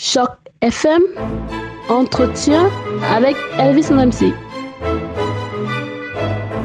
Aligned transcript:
Choc 0.00 0.30
FM, 0.60 1.02
entretien 1.88 2.70
avec 3.12 3.34
Elvis 3.58 3.90
MC. 3.90 4.32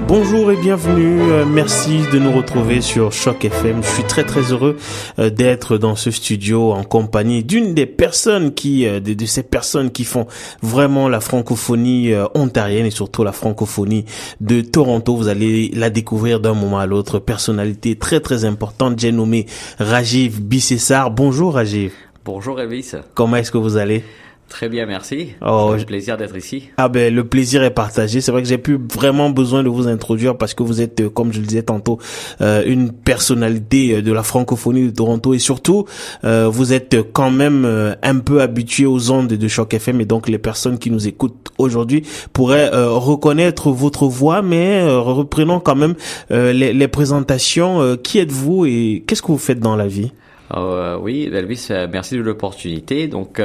Bonjour 0.08 0.52
et 0.52 0.56
bienvenue. 0.56 1.20
Euh, 1.20 1.44
merci 1.44 2.02
de 2.14 2.20
nous 2.20 2.32
retrouver 2.32 2.82
sur 2.82 3.12
Choc 3.12 3.44
FM. 3.44 3.82
Je 3.82 3.88
suis 3.88 4.04
très 4.04 4.24
très 4.24 4.52
heureux 4.52 4.78
euh, 5.18 5.32
d'être 5.32 5.80
dans 5.80 5.96
ce 5.96 6.12
studio 6.12 6.74
en 6.74 6.84
compagnie 6.84 7.44
d'une 7.44 7.74
des 7.74 7.88
personnes 7.88 8.54
qui, 8.54 8.86
euh, 8.86 9.00
de, 9.00 9.26
ces 9.26 9.42
personnes 9.42 9.90
qui 9.90 10.04
font 10.04 10.28
vraiment 10.62 11.10
la 11.10 11.20
francophonie 11.20 12.12
ontarienne 12.36 12.86
et 12.86 12.92
surtout 12.92 13.24
la 13.24 13.31
francophonie 13.31 14.06
de 14.42 14.62
Toronto. 14.62 15.15
Vous 15.15 15.28
allez 15.28 15.72
la 15.74 15.90
découvrir 15.90 16.40
d'un 16.40 16.54
moment 16.54 16.77
à 16.77 16.86
l'autre. 16.86 17.18
Personnalité 17.18 17.95
très 17.95 18.20
très 18.20 18.45
importante. 18.45 19.00
J'ai 19.00 19.12
nommé 19.12 19.48
Rajiv 19.80 20.40
Bissessar. 20.40 21.09
Bonjour 21.09 21.55
Rajiv. 21.55 21.94
Bonjour 22.26 22.62
Elvis. 22.62 22.94
Comment 23.16 23.35
est-ce 23.35 23.52
que 23.52 23.58
vous 23.58 23.76
allez? 23.76 24.02
Très 24.48 24.70
bien, 24.70 24.85
merci. 24.85 25.29
Oh, 25.41 25.75
un 25.77 25.84
plaisir 25.84 26.16
d'être 26.16 26.38
ici. 26.38 26.70
Ah 26.77 26.88
ben 26.88 27.13
le 27.13 27.25
plaisir 27.25 27.63
est 27.63 27.73
partagé. 27.73 28.21
C'est 28.21 28.31
vrai 28.31 28.41
que 28.41 28.48
j'ai 28.48 28.57
plus 28.57 28.77
vraiment 28.93 29.29
besoin 29.29 29.61
de 29.61 29.67
vous 29.67 29.89
introduire 29.89 30.38
parce 30.38 30.53
que 30.53 30.63
vous 30.63 30.79
êtes, 30.79 31.01
euh, 31.01 31.09
comme 31.09 31.34
je 31.34 31.41
le 31.41 31.45
disais 31.45 31.63
tantôt, 31.63 31.98
euh, 32.39 32.63
une 32.65 32.93
personnalité 32.93 33.95
euh, 33.95 34.01
de 34.01 34.13
la 34.13 34.23
francophonie 34.23 34.85
de 34.85 34.91
Toronto 34.91 35.34
et 35.34 35.39
surtout 35.39 35.85
vous 36.23 36.71
êtes 36.71 36.95
quand 37.12 37.31
même 37.31 37.65
un 38.01 38.20
peu 38.20 38.41
habitué 38.41 38.85
aux 38.85 39.12
ondes 39.12 39.27
de 39.27 39.48
Choc 39.49 39.73
FM 39.73 39.99
et 39.99 40.05
donc 40.05 40.29
les 40.29 40.37
personnes 40.37 40.77
qui 40.77 40.91
nous 40.91 41.07
écoutent 41.07 41.49
aujourd'hui 41.57 42.03
pourraient 42.31 42.70
reconnaître 42.70 43.71
votre 43.71 44.07
voix. 44.07 44.41
Mais 44.41 44.84
reprenons 44.87 45.59
quand 45.59 45.76
même 45.76 45.95
les, 46.29 46.73
les, 46.73 46.87
présentations. 46.87 47.98
qui 47.98 48.20
êtes-vous 48.20 48.65
et 48.65 49.03
qu'est-ce 49.05 49.21
que 49.21 49.27
vous 49.27 49.37
faites 49.37 49.59
dans 49.59 49.76
la 49.76 49.87
vie? 49.87 50.12
Euh, 50.55 50.98
oui, 50.99 51.30
Elvis, 51.31 51.67
euh, 51.71 51.88
merci 51.91 52.16
de 52.16 52.21
l'opportunité. 52.21 53.07
Donc, 53.07 53.39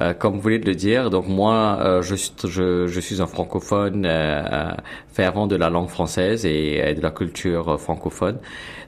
euh, 0.00 0.06
euh, 0.06 0.14
comme 0.14 0.34
vous 0.34 0.40
voulez 0.40 0.58
le 0.58 0.74
dire, 0.74 1.10
donc 1.10 1.28
moi, 1.28 1.78
euh, 1.80 2.02
je, 2.02 2.16
je, 2.44 2.86
je, 2.86 3.00
suis 3.00 3.20
un 3.22 3.26
francophone 3.26 4.04
euh, 4.06 4.70
fervent 5.12 5.46
de 5.46 5.56
la 5.56 5.70
langue 5.70 5.88
française 5.88 6.44
et, 6.44 6.94
de 6.94 7.00
la 7.00 7.10
culture 7.10 7.80
francophone. 7.80 8.38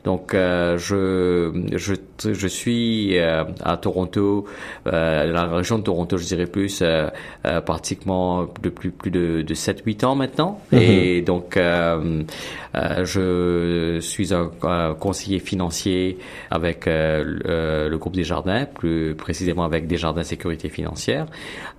Donc, 0.04 0.30
je, 0.32 1.50
je, 1.74 1.94
je 2.32 2.46
suis 2.46 3.18
à 3.18 3.76
Toronto, 3.76 4.46
la 4.86 5.46
région 5.48 5.78
de 5.78 5.82
Toronto, 5.82 6.16
je 6.16 6.24
dirais 6.24 6.46
plus, 6.46 6.82
pratiquement 7.66 8.46
depuis 8.62 8.90
plus 8.90 9.10
de, 9.10 9.42
de 9.42 9.54
7-8 9.54 10.04
ans 10.06 10.14
maintenant. 10.14 10.60
Mm-hmm. 10.72 10.78
Et 10.78 11.20
donc, 11.22 11.58
je 13.04 13.98
suis 14.00 14.32
un, 14.32 14.50
conseiller 14.98 15.40
financier 15.40 16.18
avec 16.50 16.86
le, 16.86 17.88
le 17.90 17.98
groupe 17.98 18.14
Desjardins, 18.14 18.64
plus 18.66 19.14
précisément 19.14 19.64
avec 19.64 19.88
Desjardins 19.88 20.22
Sécurité 20.22 20.70
Financière 20.70 20.97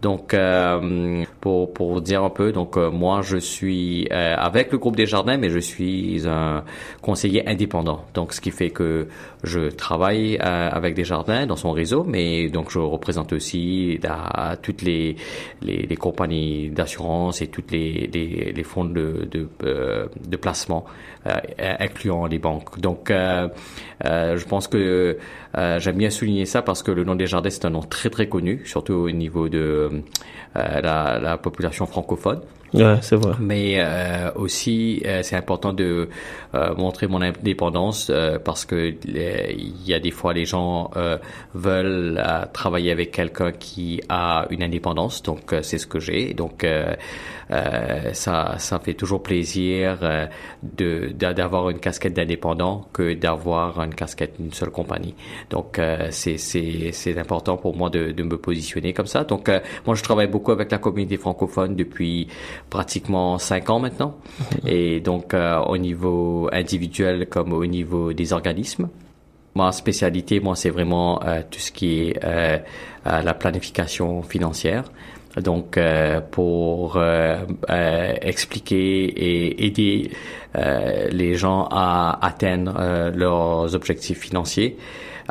donc, 0.01 0.33
euh, 0.33 1.25
pour, 1.41 1.73
pour 1.73 2.01
dire 2.01 2.23
un 2.23 2.29
peu, 2.29 2.53
donc 2.53 2.77
euh, 2.77 2.89
moi, 2.89 3.21
je 3.21 3.35
suis 3.37 4.07
euh, 4.11 4.35
avec 4.37 4.71
le 4.71 4.77
groupe 4.77 4.95
des 4.95 5.05
jardins, 5.05 5.37
mais 5.37 5.49
je 5.49 5.59
suis 5.59 6.21
un 6.25 6.63
conseiller 7.01 7.47
indépendant. 7.47 8.05
Donc, 8.13 8.33
ce 8.33 8.39
qui 8.39 8.51
fait 8.51 8.69
que 8.69 9.07
je 9.43 9.69
travaille 9.69 10.37
avec 10.37 10.95
des 10.95 11.03
jardins 11.05 11.45
dans 11.45 11.55
son 11.55 11.71
réseau, 11.71 12.03
mais 12.05 12.49
donc 12.49 12.71
je 12.71 12.79
représente 12.79 13.31
aussi 13.31 13.99
toutes 14.61 14.81
les, 14.81 15.15
les, 15.61 15.95
compagnies 15.95 16.69
d'assurance 16.69 17.41
et 17.41 17.47
toutes 17.47 17.71
les, 17.71 18.09
les, 18.13 18.51
les 18.53 18.63
fonds 18.63 18.83
de, 18.83 19.29
de, 19.31 19.47
de 19.61 20.37
placement, 20.37 20.83
incluant 21.57 22.25
les 22.25 22.39
banques. 22.39 22.79
Donc, 22.81 23.11
je 24.03 24.45
pense 24.45 24.67
que 24.67 25.17
j'aime 25.53 25.97
bien 25.97 26.09
souligner 26.09 26.45
ça 26.45 26.61
parce 26.61 26.83
que 26.83 26.91
le 26.91 27.05
nom 27.05 27.15
des 27.15 27.27
jardins, 27.27 27.49
c'est 27.49 27.63
un 27.63 27.69
nom 27.69 27.81
très, 27.81 28.09
très 28.09 28.27
connu, 28.27 28.61
surtout 28.65 29.07
au 29.09 29.13
niveau 29.15 29.49
de 29.49 29.89
euh, 30.55 30.81
la, 30.81 31.19
la, 31.19 31.37
population 31.37 31.85
francophone. 31.85 32.41
Ouais, 32.73 32.97
c'est 33.01 33.15
vrai. 33.15 33.33
Mais 33.39 33.77
euh, 33.79 34.31
aussi, 34.35 35.01
euh, 35.05 35.21
c'est 35.23 35.35
important 35.35 35.73
de 35.73 36.07
euh, 36.53 36.75
montrer 36.75 37.07
mon 37.07 37.21
indépendance 37.21 38.11
parce 38.45 38.65
que 38.65 38.93
il 39.05 39.87
y 39.87 39.93
a 39.93 39.99
des 39.99 40.11
fois 40.11 40.33
les 40.33 40.45
gens 40.45 40.91
veulent 41.53 42.21
travailler 42.53 42.91
avec 42.91 43.11
quelqu'un 43.11 43.51
qui 43.51 44.01
a 44.09 44.45
une 44.49 44.63
indépendance. 44.63 45.23
Donc 45.23 45.55
c'est 45.61 45.77
ce 45.77 45.87
que 45.87 45.99
j'ai. 45.99 46.33
Donc 46.33 46.65
ça, 48.13 48.55
ça 48.57 48.79
fait 48.79 48.93
toujours 48.93 49.23
plaisir 49.23 49.97
de 50.63 51.11
d'avoir 51.11 51.69
une 51.69 51.79
casquette 51.79 52.13
d'indépendant 52.13 52.87
que 52.93 53.13
d'avoir 53.13 53.81
une 53.81 53.95
casquette 53.95 54.39
d'une 54.39 54.53
seule 54.53 54.71
compagnie. 54.71 55.15
Donc 55.49 55.79
c'est 56.11 56.37
c'est 56.37 56.91
c'est 56.91 57.17
important 57.17 57.57
pour 57.57 57.75
moi 57.75 57.89
de 57.89 58.11
de 58.11 58.23
me 58.23 58.37
positionner 58.37 58.93
comme 58.93 59.07
ça. 59.07 59.23
Donc 59.23 59.49
moi 59.85 59.95
je 59.95 60.03
travaille 60.03 60.27
beaucoup 60.27 60.51
avec 60.51 60.71
la 60.71 60.77
communauté 60.77 61.17
francophone 61.17 61.75
depuis 61.75 62.27
pratiquement 62.69 63.37
cinq 63.37 63.69
ans 63.69 63.79
maintenant. 63.79 64.17
Et 64.65 64.99
donc, 64.99 65.33
euh, 65.33 65.59
au 65.59 65.77
niveau 65.77 66.49
individuel 66.51 67.27
comme 67.27 67.53
au 67.53 67.65
niveau 67.65 68.13
des 68.13 68.33
organismes. 68.33 68.89
Ma 69.55 69.71
spécialité, 69.71 70.39
moi, 70.39 70.55
c'est 70.55 70.69
vraiment 70.69 71.21
euh, 71.23 71.41
tout 71.49 71.59
ce 71.59 71.71
qui 71.71 72.01
est 72.01 72.19
euh, 72.23 72.57
la 73.05 73.33
planification 73.33 74.21
financière. 74.23 74.83
Donc, 75.37 75.79
pour 76.31 76.99
expliquer 77.69 79.05
et 79.05 79.65
aider 79.65 80.11
les 81.11 81.35
gens 81.35 81.67
à 81.71 82.19
atteindre 82.25 83.11
leurs 83.15 83.73
objectifs 83.73 84.19
financiers. 84.19 84.75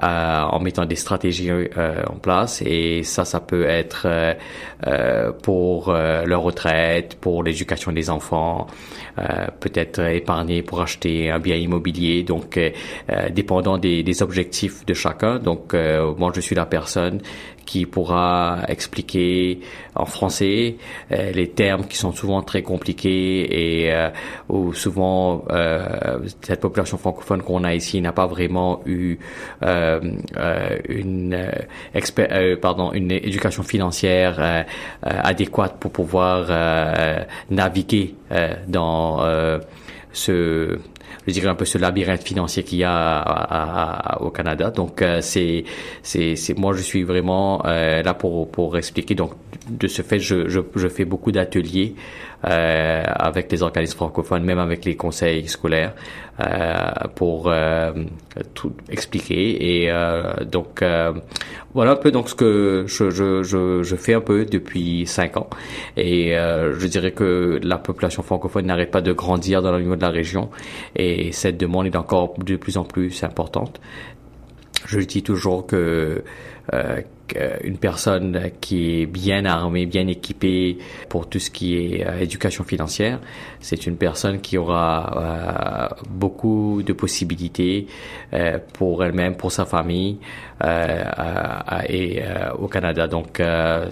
Euh, 0.02 0.42
en 0.42 0.60
mettant 0.60 0.84
des 0.84 0.94
stratégies 0.94 1.50
euh, 1.50 2.02
en 2.08 2.18
place 2.18 2.62
et 2.64 3.02
ça, 3.02 3.24
ça 3.24 3.40
peut 3.40 3.64
être 3.64 4.06
euh, 4.06 5.32
pour 5.42 5.92
leur 5.92 6.42
retraite, 6.42 7.16
pour 7.20 7.42
l'éducation 7.42 7.90
des 7.90 8.10
enfants, 8.10 8.68
peut-être 9.60 10.00
épargner 10.00 10.62
pour 10.62 10.80
acheter 10.80 11.30
un 11.30 11.40
bien 11.40 11.56
immobilier. 11.56 12.22
Donc, 12.22 12.60
dépendant 13.30 13.78
des, 13.78 14.02
des, 14.02 14.22
objectifs 14.22 14.86
de 14.86 14.94
chacun. 14.94 15.38
Donc, 15.38 15.74
moi, 16.16 16.30
je 16.34 16.40
suis 16.40 16.54
la 16.54 16.66
personne 16.66 17.20
qui 17.68 17.84
pourra 17.84 18.60
expliquer 18.66 19.60
en 19.94 20.06
français 20.06 20.76
euh, 21.12 21.32
les 21.32 21.50
termes 21.50 21.84
qui 21.86 21.98
sont 21.98 22.12
souvent 22.12 22.40
très 22.40 22.62
compliqués 22.62 23.82
et 23.82 23.92
euh, 23.92 24.08
où 24.48 24.72
souvent 24.72 25.44
euh, 25.50 26.20
cette 26.40 26.60
population 26.60 26.96
francophone 26.96 27.42
qu'on 27.42 27.64
a 27.64 27.74
ici 27.74 28.00
n'a 28.00 28.12
pas 28.12 28.26
vraiment 28.26 28.80
eu 28.86 29.18
une 30.88 31.36
pardon 32.62 32.92
une 32.92 33.10
éducation 33.10 33.62
financière 33.62 34.64
adéquate 35.02 35.78
pour 35.78 35.92
pouvoir 35.92 36.38
naviguer 37.50 38.14
dans 38.66 39.20
ce 40.12 40.78
je 41.26 41.32
dirais 41.32 41.48
un 41.48 41.54
peu 41.54 41.64
ce 41.64 41.78
labyrinthe 41.78 42.22
financier 42.22 42.62
qu'il 42.62 42.78
y 42.78 42.84
a 42.84 44.18
au 44.20 44.30
Canada. 44.30 44.70
Donc 44.70 45.02
euh, 45.02 45.20
c'est 45.20 45.64
c'est 46.02 46.58
moi 46.58 46.72
je 46.72 46.82
suis 46.82 47.02
vraiment 47.02 47.62
euh, 47.66 48.02
là 48.02 48.14
pour 48.14 48.50
pour 48.50 48.76
expliquer. 48.76 49.14
Donc 49.14 49.32
de 49.68 49.86
ce 49.86 50.02
fait 50.02 50.18
je 50.20 50.48
je, 50.48 50.60
je 50.74 50.88
fais 50.88 51.04
beaucoup 51.04 51.32
d'ateliers 51.32 51.94
euh, 52.44 53.02
avec 53.04 53.50
les 53.50 53.62
organismes 53.62 53.96
francophones, 53.96 54.44
même 54.44 54.58
avec 54.60 54.84
les 54.84 54.96
conseils 54.96 55.48
scolaires, 55.48 55.94
euh, 56.40 56.90
pour 57.16 57.48
euh, 57.48 57.92
tout 58.54 58.72
expliquer. 58.88 59.82
Et 59.82 59.90
euh, 59.90 60.44
donc 60.44 60.84
voilà 61.74 61.92
un 61.92 61.96
peu 61.96 62.12
donc 62.12 62.28
ce 62.28 62.36
que 62.36 62.84
je, 62.86 63.10
je, 63.10 63.42
je, 63.42 63.82
je, 63.82 63.96
fais 63.96 64.14
un 64.14 64.20
peu 64.20 64.44
depuis 64.44 65.04
cinq 65.06 65.36
ans. 65.36 65.48
Et 65.96 66.34
je 66.34 66.86
dirais 66.86 67.10
que 67.10 67.58
la 67.62 67.78
population 67.78 68.22
francophone 68.22 68.66
n'arrête 68.66 68.92
pas 68.92 69.00
de 69.00 69.12
grandir 69.12 69.62
dans 69.62 69.72
le 69.72 69.80
niveau 69.80 69.96
de 69.96 70.02
la 70.02 70.10
région, 70.10 70.48
et 70.98 71.32
cette 71.32 71.56
demande 71.56 71.86
est 71.86 71.96
encore 71.96 72.34
de 72.38 72.56
plus 72.56 72.76
en 72.76 72.84
plus 72.84 73.22
importante. 73.22 73.80
Je 74.86 75.00
dis 75.00 75.22
toujours 75.22 75.66
que 75.66 76.24
une 77.64 77.78
personne 77.78 78.50
qui 78.60 79.02
est 79.02 79.06
bien 79.06 79.44
armée, 79.44 79.86
bien 79.86 80.06
équipée 80.06 80.78
pour 81.08 81.28
tout 81.28 81.38
ce 81.38 81.50
qui 81.50 81.76
est 81.76 82.06
euh, 82.06 82.20
éducation 82.20 82.64
financière, 82.64 83.18
c'est 83.60 83.86
une 83.86 83.96
personne 83.96 84.40
qui 84.40 84.56
aura 84.56 85.90
euh, 85.92 85.94
beaucoup 86.10 86.82
de 86.84 86.92
possibilités 86.92 87.86
euh, 88.32 88.58
pour 88.74 89.04
elle-même, 89.04 89.36
pour 89.36 89.52
sa 89.52 89.64
famille 89.64 90.18
et 91.88 92.20
au 92.58 92.66
Canada. 92.66 93.06
Donc 93.06 93.40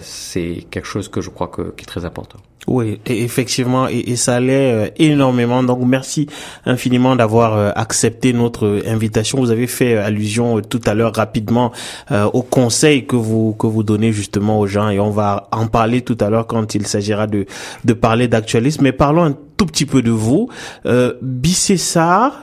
c'est 0.01 0.65
quelque 0.69 0.85
chose 0.85 1.07
que 1.07 1.21
je 1.21 1.29
crois 1.29 1.47
que, 1.47 1.73
qui 1.77 1.83
est 1.83 1.87
très 1.87 2.03
important. 2.03 2.39
Oui, 2.67 2.99
effectivement, 3.05 3.87
et, 3.87 4.17
ça 4.17 4.41
l'est 4.41 4.93
énormément. 4.97 5.63
Donc 5.63 5.79
merci 5.85 6.27
infiniment 6.65 7.15
d'avoir 7.15 7.77
accepté 7.77 8.33
notre 8.33 8.81
invitation. 8.85 9.39
Vous 9.39 9.51
avez 9.51 9.67
fait 9.67 9.95
allusion 9.95 10.59
tout 10.59 10.81
à 10.85 10.93
l'heure 10.93 11.15
rapidement 11.15 11.71
au 12.11 12.41
conseil 12.67 13.05
que 13.05 13.15
vous 13.15 13.53
que 13.53 13.65
vous 13.65 13.81
donnez 13.81 14.11
justement 14.11 14.59
aux 14.59 14.67
gens 14.67 14.89
et 14.89 14.99
on 14.99 15.09
va 15.09 15.47
en 15.53 15.67
parler 15.67 16.01
tout 16.01 16.17
à 16.19 16.29
l'heure 16.29 16.47
quand 16.47 16.75
il 16.75 16.85
s'agira 16.85 17.25
de 17.25 17.45
de 17.85 17.93
parler 17.93 18.27
d'actualisme. 18.27 18.83
Mais 18.83 18.91
parlons 18.91 19.37
tout 19.57 19.65
petit 19.65 19.85
peu 19.85 20.01
de 20.01 20.11
vous. 20.11 20.49
Euh, 20.85 21.13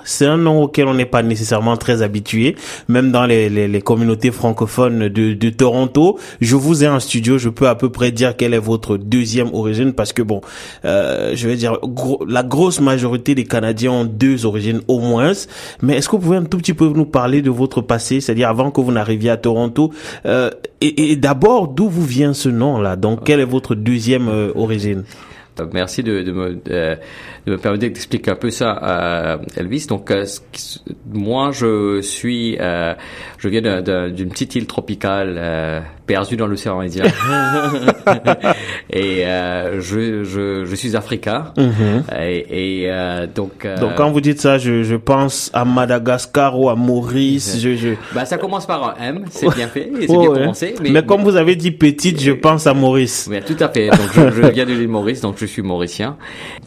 c'est 0.05 0.27
un 0.27 0.37
nom 0.37 0.65
auquel 0.65 0.87
on 0.89 0.95
n'est 0.95 1.07
pas 1.07 1.23
nécessairement 1.23 1.77
très 1.77 2.03
habitué, 2.03 2.57
même 2.89 3.13
dans 3.13 3.25
les, 3.25 3.49
les, 3.49 3.69
les 3.69 3.81
communautés 3.81 4.33
francophones 4.33 5.09
de, 5.09 5.33
de, 5.33 5.51
Toronto. 5.51 6.19
Je 6.41 6.57
vous 6.57 6.83
ai 6.83 6.89
en 6.89 7.01
studio, 7.01 7.39
je 7.39 7.49
peux 7.49 7.69
à 7.69 7.77
peu 7.77 7.91
près 7.91 8.11
dire 8.11 8.37
quelle 8.37 8.55
est 8.55 8.59
votre 8.59 8.97
deuxième 8.97 9.55
origine, 9.55 9.93
parce 9.93 10.13
que 10.13 10.23
bon, 10.23 10.41
euh, 10.85 11.33
je 11.35 11.49
vais 11.49 11.57
dire, 11.57 11.79
la 12.27 12.43
grosse 12.43 12.81
majorité 12.81 13.35
des 13.35 13.45
Canadiens 13.45 13.93
ont 13.93 14.05
deux 14.05 14.47
origines 14.47 14.81
au 14.89 14.99
moins. 14.99 15.33
Mais 15.83 15.97
est-ce 15.97 16.09
que 16.09 16.17
vous 16.17 16.23
pouvez 16.23 16.37
un 16.39 16.45
tout 16.45 16.59
petit 16.59 16.75
peu 16.75 16.89
nous 16.89 17.07
parler 17.07 17.41
de 17.41 17.51
votre 17.51 17.81
passé, 17.81 18.21
c'est-à-dire 18.21 18.49
avant 18.49 18.71
que 18.71 18.81
vous 18.81 18.93
n'arriviez 18.93 19.31
à 19.31 19.37
Toronto, 19.37 19.93
euh, 20.27 20.51
et, 20.81 21.13
et 21.13 21.17
d'abord 21.17 21.69
d'où 21.69 21.89
vous 21.89 22.05
vient 22.05 22.33
ce 22.35 22.49
nom-là? 22.49 22.97
Donc, 22.97 23.25
quelle 23.25 23.41
est 23.41 23.45
votre 23.45 23.75
deuxième 23.75 24.29
euh, 24.29 24.51
origine? 24.55 25.05
Merci 25.73 26.03
de, 26.03 26.23
de, 26.23 26.33
me, 26.33 26.55
de, 26.55 26.99
me 27.47 27.57
permettre 27.57 27.83
d'expliquer 27.83 28.33
un 28.33 28.37
peu 28.37 28.51
ça, 28.51 28.73
à 28.73 29.41
Elvis. 29.57 29.87
Donc, 29.89 30.11
euh, 30.11 30.25
moi, 31.13 31.53
je 31.53 32.01
suis, 32.01 32.57
euh, 32.59 32.95
je 33.39 33.49
viens 33.49 33.83
d'une 34.11 34.31
petite 34.31 34.55
île 34.57 34.67
tropicale 34.67 35.85
euh, 36.05 36.07
perdue 36.07 36.37
dans 36.37 36.47
l'océan 36.47 36.81
Indien, 36.81 37.05
et 38.91 39.27
euh, 39.27 39.81
je, 39.81 40.25
je, 40.25 40.65
je, 40.65 40.75
suis 40.75 40.97
africain. 40.97 41.53
Mm-hmm. 41.57 42.21
Et, 42.23 42.83
et 42.83 42.91
euh, 42.91 43.27
donc. 43.27 43.67
donc, 43.81 43.95
quand 43.97 44.11
vous 44.11 44.21
dites 44.21 44.41
ça, 44.41 44.59
je, 44.59 44.83
je 44.83 44.97
pense 44.97 45.51
à 45.53 45.65
Madagascar 45.65 46.59
ou 46.59 46.69
à 46.69 46.77
Maurice. 46.77 47.59
Je, 47.61 47.75
je... 47.77 47.91
Bah, 48.15 48.25
ça 48.25 48.39
commence 48.39 48.67
par 48.67 48.97
un 48.99 49.05
M, 49.05 49.25
c'est 49.31 49.53
bien 49.55 49.69
fait, 49.69 49.91
c'est 50.01 50.07
bien 50.07 50.27
commencé. 50.27 50.75
Mais, 50.83 50.91
mais, 50.91 51.03
comme 51.05 51.23
vous 51.23 51.37
avez 51.37 51.57
dit 51.57 51.71
petite, 51.71 52.21
je 52.21 52.33
pense 52.33 52.67
à 52.67 52.75
Maurice. 52.75 53.29
Oui, 53.31 53.39
tout 53.47 53.57
à 53.61 53.69
fait. 53.69 53.89
Donc, 53.89 54.11
je, 54.15 54.31
je 54.31 54.47
viens 54.49 54.67
de 54.67 54.73
l'île 54.73 54.89
Maurice, 54.89 55.21
donc 55.21 55.37
je 55.39 55.47
suis 55.47 55.63
mauricien. 55.63 56.17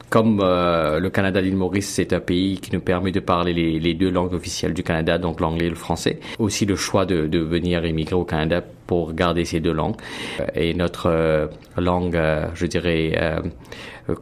Comme 0.10 0.40
euh, 0.42 1.00
le 1.00 1.10
Canada, 1.10 1.42
l'île 1.42 1.57
Maurice, 1.57 1.90
c'est 1.90 2.13
un 2.13 2.19
pays 2.19 2.60
qui 2.60 2.74
nous 2.74 2.80
permet 2.80 3.12
de 3.12 3.19
parler 3.19 3.54
les, 3.54 3.80
les 3.80 3.94
deux 3.94 4.10
langues 4.10 4.33
officielles 4.33 4.74
du 4.74 4.83
Canada, 4.83 5.18
donc 5.18 5.42
l'anglais 5.42 5.66
et 5.66 5.69
le 5.69 5.75
français. 5.75 6.19
Aussi 6.40 6.66
le 6.66 6.75
choix 6.75 7.06
de, 7.06 7.28
de 7.28 7.40
venir 7.40 7.86
immigrer 7.86 8.16
au 8.16 8.24
Canada 8.24 8.62
pour 8.88 9.13
garder 9.13 9.45
ces 9.45 9.60
deux 9.60 9.74
langues. 9.74 9.98
Euh, 10.39 10.45
et 10.56 10.74
notre 10.74 11.10
euh, 11.10 11.48
langue, 11.78 12.19
je 12.56 12.66
dirais, 12.66 13.13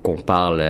qu'on 0.02 0.18
parle 0.18 0.62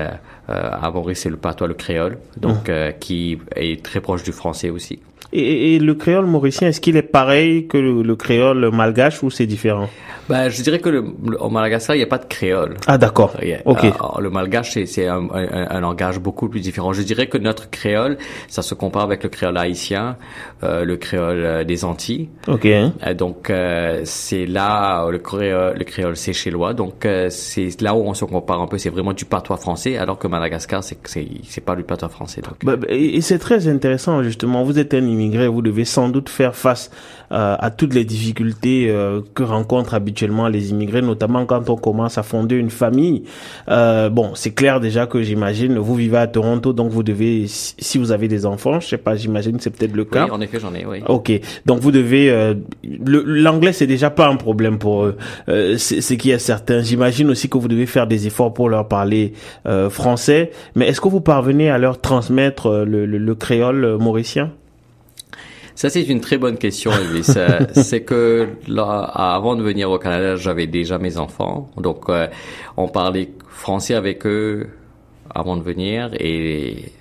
à 0.48 0.92
Maurice, 0.92 1.22
c'est 1.22 1.30
le 1.30 1.38
patois, 1.38 1.68
le 1.68 1.74
créole, 1.74 2.18
donc 2.38 2.70
mmh. 2.70 3.00
qui 3.00 3.40
est 3.56 3.84
très 3.84 4.02
proche 4.02 4.24
du 4.24 4.32
français 4.32 4.70
aussi. 4.70 5.00
Et, 5.34 5.76
et, 5.76 5.80
le 5.80 5.96
créole 5.96 6.26
mauricien, 6.28 6.68
est-ce 6.70 6.80
qu'il 6.80 6.96
est 6.96 7.02
pareil 7.02 7.68
que 7.68 7.78
le, 7.78 8.04
le 8.04 8.16
créole 8.16 8.70
malgache 8.72 9.24
ou 9.24 9.30
c'est 9.30 9.48
différent? 9.48 9.90
Ben, 10.30 10.50
je 10.50 10.62
dirais 10.64 10.80
que 10.80 10.90
le, 10.90 11.04
au 11.40 11.50
Madagascar, 11.50 11.96
il 11.96 12.00
n'y 12.00 12.04
a 12.04 12.08
pas 12.08 12.18
de 12.18 12.26
créole. 12.26 12.78
Ah, 12.88 12.98
d'accord. 12.98 13.36
Ok. 13.66 13.84
Euh, 13.84 13.92
le 14.20 14.30
malgache, 14.30 14.78
c'est 14.86 15.08
un, 15.08 15.28
un, 15.34 15.68
un, 15.70 15.80
langage 15.80 16.20
beaucoup 16.20 16.50
plus 16.50 16.62
différent. 16.62 16.94
Je 16.94 17.04
dirais 17.04 17.28
que 17.28 17.38
notre 17.38 17.70
créole, 17.70 18.18
ça 18.48 18.62
se 18.62 18.74
compare 18.74 19.04
avec 19.04 19.24
le 19.24 19.30
créole 19.30 19.58
haïtien, 19.58 20.18
euh, 20.64 20.84
le 20.84 20.98
créole 20.98 21.44
euh, 21.44 21.64
des 21.64 21.86
Antilles. 21.86 22.30
Ok. 22.48 22.66
Euh, 22.66 22.90
donc, 23.16 23.50
euh, 23.50 24.02
c'est 24.04 24.46
là 24.46 25.08
le 25.10 25.20
créole, 25.20 25.78
le 25.78 25.84
créole 25.84 26.18
séchellois. 26.18 26.74
Donc, 26.74 27.08
c'est 27.30 27.82
là 27.82 27.94
où 27.96 28.00
on 28.00 28.14
se 28.14 28.26
compare 28.26 28.62
un 28.62 28.68
peu. 28.68 28.78
C'est 28.78 28.90
vraiment 28.90 29.14
du 29.14 29.26
patois 29.26 29.58
français, 29.58 29.98
alors 29.98 30.18
que 30.18 30.28
Madagascar, 30.28 30.84
c'est 30.84 30.98
c'est 31.06 31.62
pas 31.62 31.76
du 31.76 31.84
patois 31.84 32.10
français. 32.10 32.42
Donc. 32.42 32.56
Bah, 32.64 32.76
bah 32.78 32.88
et 32.90 33.22
c'est 33.22 33.40
très 33.40 33.68
intéressant 33.68 34.24
justement. 34.24 34.64
Vous 34.64 34.80
êtes 34.80 34.94
un 34.94 35.06
immigré, 35.06 35.48
vous 35.48 35.62
devez 35.62 35.86
sans 35.86 36.10
doute 36.10 36.30
faire 36.30 36.56
face 36.56 36.90
euh, 37.32 37.56
à 37.58 37.72
toutes 37.72 37.94
les 37.94 38.06
difficultés 38.06 38.88
euh, 38.90 39.22
que 39.34 39.42
rencontrent 39.42 39.96
habituellement 39.96 40.15
les 40.50 40.72
immigrés, 40.72 41.02
notamment 41.02 41.46
quand 41.46 41.70
on 41.70 41.76
commence 41.76 42.18
à 42.18 42.24
fonder 42.24 42.56
une 42.56 42.70
famille. 42.70 43.24
Euh, 43.70 44.10
bon, 44.10 44.32
c'est 44.36 44.52
clair 44.52 44.80
déjà 44.80 45.06
que 45.06 45.22
j'imagine, 45.22 45.78
vous 45.78 45.96
vivez 45.96 46.18
à 46.18 46.28
Toronto, 46.28 46.74
donc 46.74 46.92
vous 46.92 47.04
devez, 47.04 47.46
si 47.48 47.98
vous 47.98 48.12
avez 48.12 48.28
des 48.28 48.46
enfants, 48.46 48.80
je 48.80 48.88
sais 48.88 48.98
pas, 48.98 49.16
j'imagine 49.16 49.58
c'est 49.60 49.70
peut-être 49.70 49.96
le 49.96 50.06
cas. 50.06 50.26
Oui, 50.26 50.32
en 50.32 50.42
effet, 50.42 50.60
j'en 50.60 50.74
ai, 50.74 50.86
oui. 50.86 51.00
Ok, 51.08 51.32
donc 51.66 51.80
vous 51.80 51.92
devez, 51.92 52.30
euh, 52.30 52.54
l'anglais 52.84 53.74
c'est 53.74 53.88
déjà 53.88 54.10
pas 54.10 54.28
un 54.28 54.36
problème 54.36 54.78
pour 54.80 55.06
eux, 55.06 55.18
euh, 55.50 55.78
c'est 55.78 56.18
qui 56.18 56.32
est 56.32 56.40
certain. 56.40 56.82
J'imagine 56.82 57.30
aussi 57.30 57.50
que 57.50 57.58
vous 57.58 57.68
devez 57.68 57.86
faire 57.86 58.08
des 58.08 58.28
efforts 58.28 58.54
pour 58.54 58.70
leur 58.70 58.88
parler 58.88 59.34
français, 59.90 60.52
mais 60.76 60.88
est-ce 60.88 61.02
que 61.02 61.10
vous 61.10 61.22
parvenez 61.22 61.70
à 61.70 61.78
leur 61.78 62.00
transmettre 62.00 62.86
le, 62.86 63.06
le, 63.06 63.18
le 63.18 63.36
créole 63.36 63.98
mauricien? 64.00 64.52
Ça, 65.76 65.90
c'est 65.90 66.04
une 66.04 66.22
très 66.22 66.38
bonne 66.38 66.58
question, 66.58 66.92
Elvis. 66.92 67.34
Euh, 67.38 67.60
c'est 67.74 68.02
que 68.02 68.48
là, 68.68 69.02
avant 69.14 69.56
de 69.56 69.62
venir 69.62 69.92
au 69.92 70.00
Canada, 70.00 70.36
j'avais 70.36 70.68
déjà 70.68 70.98
mes 70.98 71.18
enfants. 71.18 71.70
Donc, 71.78 72.10
euh, 72.10 72.28
on 72.78 72.88
parlait 72.88 73.30
français 73.50 73.94
avec 73.94 74.26
eux 74.26 74.68
avant 75.34 75.58
de 75.58 75.64
venir 75.64 76.12
et 76.20 76.92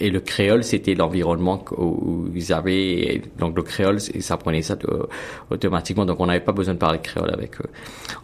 et 0.00 0.10
le 0.10 0.20
créole, 0.20 0.64
c'était 0.64 0.94
l'environnement 0.94 1.64
où 1.78 2.26
ils 2.34 2.52
avaient. 2.52 3.22
Donc 3.38 3.56
le 3.56 3.62
créole, 3.62 3.98
ils 4.12 4.32
apprenaient 4.32 4.62
ça 4.62 4.76
automatiquement. 5.50 6.04
Donc 6.04 6.18
on 6.18 6.26
n'avait 6.26 6.40
pas 6.40 6.52
besoin 6.52 6.74
de 6.74 6.78
parler 6.80 6.98
créole 6.98 7.32
avec 7.32 7.60
eux. 7.60 7.70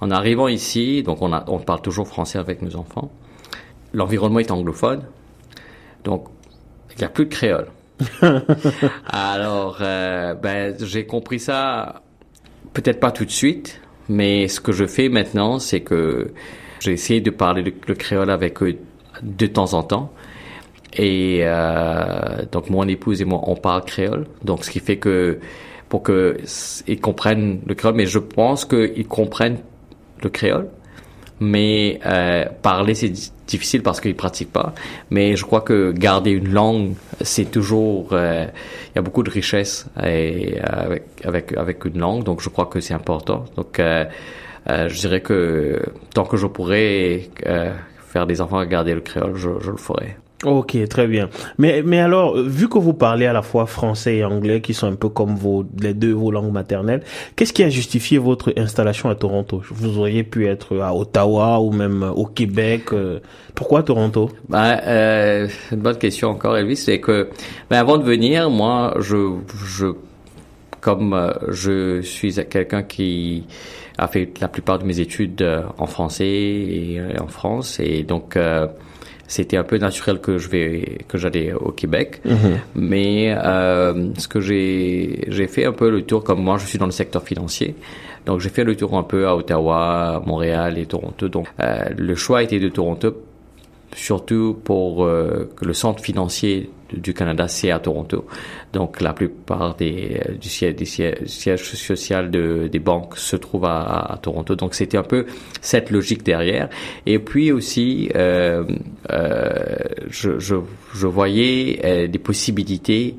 En 0.01 0.11
arrivant 0.11 0.49
ici, 0.49 1.03
donc 1.05 1.23
on, 1.23 1.33
a, 1.33 1.45
on 1.47 1.59
parle 1.59 1.81
toujours 1.81 2.09
français 2.09 2.39
avec 2.39 2.61
nos 2.63 2.75
enfants. 2.77 3.13
L'environnement 3.95 4.41
est 4.41 4.51
anglophone. 4.51 5.03
Donc 6.03 6.27
il 6.93 6.99
n'y 6.99 7.05
a 7.05 7.09
plus 7.09 7.27
de 7.27 7.31
créole. 7.31 7.69
Alors, 9.09 9.79
euh, 9.81 10.35
ben, 10.35 10.75
j'ai 10.81 11.07
compris 11.07 11.39
ça, 11.39 12.03
peut-être 12.73 13.01
pas 13.01 13.11
tout 13.11 13.25
de 13.25 13.31
suite, 13.31 13.81
mais 14.09 14.49
ce 14.49 14.61
que 14.61 14.73
je 14.73 14.87
fais 14.87 15.09
maintenant, 15.09 15.59
c'est 15.59 15.81
que 15.81 16.33
j'ai 16.81 16.93
essayé 16.93 17.21
de 17.21 17.31
parler 17.31 17.63
le, 17.63 17.95
créole 17.95 18.31
avec 18.31 18.63
eux 18.63 18.77
de 19.23 19.47
temps 19.47 19.75
en 19.75 19.83
temps. 19.83 20.13
Et 20.95 21.41
euh, 21.43 22.45
donc 22.51 22.69
mon 22.69 22.87
épouse 22.89 23.21
et 23.23 23.25
moi, 23.25 23.41
on 23.45 23.55
parle 23.55 23.85
créole. 23.85 24.27
Donc 24.45 24.65
ce 24.65 24.71
qui 24.71 24.81
fait 24.81 24.97
que 24.97 25.39
pour 25.89 26.03
que 26.03 26.39
ils 26.87 27.01
comprennent 27.01 27.61
le 27.67 27.75
créole, 27.75 27.95
mais 27.95 28.07
je 28.07 28.19
pense 28.19 28.65
qu'ils 28.65 29.07
comprennent 29.07 29.59
le 30.23 30.31
créole. 30.31 30.69
Mais 31.41 31.99
euh, 32.05 32.45
parler 32.63 32.95
c'est 32.95 33.13
difficile 33.47 33.83
parce 33.83 34.01
qu'ils 34.01 34.15
pratiquent 34.15 34.53
pas. 34.53 34.75
Mais 35.11 35.37
je 35.37 35.45
crois 35.45 35.63
que 35.63 35.93
garder 35.93 36.31
une 36.31 36.53
langue, 36.53 36.95
c'est 37.21 37.51
toujours, 37.51 38.11
euh, 38.13 38.47
il 38.89 38.97
y 38.97 38.99
a 38.99 39.03
beaucoup 39.03 39.23
de 39.23 39.31
richesse 39.31 39.87
et, 40.03 40.59
avec, 40.63 41.05
avec, 41.25 41.57
avec 41.57 41.85
une 41.85 41.99
langue. 41.99 42.25
Donc 42.25 42.41
je 42.41 42.49
crois 42.49 42.67
que 42.67 42.81
c'est 42.81 42.95
important. 42.95 43.45
Donc 43.57 43.81
euh, 43.81 44.05
euh, 44.69 44.89
je 44.89 44.99
dirais 44.99 45.21
que 45.21 45.83
tant 46.15 46.25
que 46.25 46.37
je 46.37 46.47
pourrais 46.47 47.29
euh, 47.47 47.73
faire 47.99 48.27
des 48.27 48.41
enfants 48.41 48.65
garder 48.65 48.95
le 48.95 49.01
créole, 49.01 49.37
je, 49.37 49.51
je 49.61 49.71
le 49.71 49.77
ferai. 49.77 50.17
Ok, 50.43 50.75
très 50.89 51.07
bien. 51.07 51.29
Mais, 51.59 51.83
mais 51.85 52.01
alors, 52.01 52.35
vu 52.35 52.71
que 52.71 52.79
vous 52.79 52.95
parlez 52.95 53.27
à 53.27 53.33
la 53.35 53.43
fois 53.43 53.67
français 53.67 54.17
et 54.17 54.25
anglais, 54.25 54.63
qui 54.63 54.73
sont 54.73 54.87
un 54.87 54.95
peu 54.95 55.11
comme 55.11 55.35
vos, 55.35 55.67
les 55.79 55.93
deux 55.93 56.13
vos 56.13 56.31
langues 56.31 56.51
maternelles, 56.51 57.03
qu'est-ce 57.37 57.53
qui 57.53 57.63
a 57.63 57.69
justifié 57.69 58.17
votre 58.17 58.51
installation 58.57 59.11
à 59.11 59.15
Toronto? 59.15 59.61
Vous 59.71 59.99
auriez 59.99 60.25
pu 60.25 60.47
être 60.47 60.79
à 60.79 60.95
Ottawa 60.95 61.61
ou 61.61 61.73
même 61.73 62.03
au 62.03 62.25
Québec. 62.25 62.85
Euh, 62.95 63.21
pourquoi 63.55 63.83
Toronto? 63.83 64.31
Bah, 64.49 64.81
euh, 64.87 65.47
Une 65.73 65.81
bonne 65.81 65.99
question 65.99 66.31
encore, 66.31 66.57
Elvis. 66.57 66.79
C'est 66.79 67.01
que, 67.01 67.29
ben, 67.69 67.77
avant 67.77 67.99
de 67.99 68.05
venir, 68.05 68.49
moi, 68.49 68.95
je, 68.99 69.35
je, 69.67 69.89
comme 70.81 71.13
euh, 71.13 71.33
je 71.51 72.01
suis 72.01 72.33
quelqu'un 72.49 72.83
qui 72.83 73.45
a 73.99 74.09
fait 74.09 74.33
la 74.41 74.49
plupart 74.49 74.79
de 74.79 74.87
mes 74.87 75.01
études 75.01 75.43
euh, 75.43 75.65
en 75.77 75.85
français 75.85 76.27
et 76.27 76.99
en 77.21 77.27
France, 77.27 77.79
et 77.79 78.05
donc 78.05 78.39
c'était 79.31 79.57
un 79.57 79.63
peu 79.63 79.79
naturel 79.79 80.19
que 80.21 80.39
je 80.39 80.49
vais 80.49 80.99
que 81.07 81.17
j'allais 81.17 81.53
au 81.53 81.71
Québec. 81.71 82.21
Mhm. 82.25 82.59
Mais 82.75 83.33
euh, 83.33 84.11
ce 84.19 84.27
que 84.27 84.41
j'ai 84.41 85.25
j'ai 85.29 85.47
fait 85.47 85.65
un 85.65 85.73
peu 85.73 85.89
le 85.89 86.03
tour 86.03 86.25
comme 86.25 86.43
moi 86.43 86.59
je 86.59 86.67
suis 86.67 86.79
dans 86.79 86.87
le 86.87 86.91
secteur 86.91 87.23
financier. 87.23 87.77
Donc 88.27 88.41
j'ai 88.41 88.49
fait 88.49 88.65
le 88.65 88.75
tour 88.75 88.99
un 88.99 89.05
peu 89.05 89.29
à 89.29 89.37
Ottawa, 89.37 90.21
Montréal 90.27 90.79
et 90.79 90.87
Toronto. 90.87 91.29
Donc 91.29 91.47
euh, 91.61 91.85
le 91.97 92.15
choix 92.17 92.43
était 92.43 92.59
de 92.59 92.69
Toronto 92.69 93.15
surtout 93.95 94.59
pour 94.65 95.05
euh, 95.05 95.51
le 95.61 95.73
centre 95.73 96.03
financier 96.03 96.71
du 96.93 97.15
Canada, 97.15 97.49
c'est 97.49 97.71
à 97.71 97.79
Toronto. 97.79 98.27
Donc 98.73 99.01
la 99.01 99.13
plupart 99.13 99.77
des, 99.77 100.21
euh, 100.29 100.35
du 100.35 100.49
siège, 100.49 100.77
des 100.77 100.85
sièges, 100.85 101.63
social 101.63 102.31
de, 102.31 102.69
des 102.71 102.79
banques 102.79 103.17
se 103.17 103.37
trouvent 103.37 103.67
à, 103.67 104.13
à 104.13 104.17
Toronto. 104.19 104.57
Donc 104.57 104.75
c'était 104.75 104.97
un 104.97 105.03
peu 105.03 105.27
cette 105.61 105.91
logique 105.91 106.23
derrière. 106.23 106.69
Et 107.07 107.19
puis 107.19 107.53
aussi, 107.53 108.11
euh, 108.15 108.65
euh, 109.11 109.51
je, 110.09 110.39
je, 110.39 110.57
je, 110.95 111.07
voyais 111.07 111.81
euh, 111.85 112.07
des 112.07 112.19
possibilités 112.19 113.17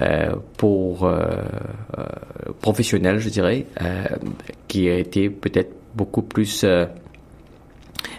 euh, 0.00 0.34
pour 0.56 1.10
professionnels, 2.60 3.18
je 3.18 3.28
dirais, 3.28 3.66
qui 4.68 4.86
été 4.88 5.28
peut-être 5.28 5.72
beaucoup 5.94 6.22
plus 6.22 6.64